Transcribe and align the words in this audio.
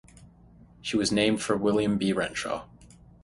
She 0.81 0.97
was 0.97 1.11
named 1.11 1.43
for 1.43 1.55
William 1.55 1.99
B. 1.99 2.11
Renshaw. 2.11 2.65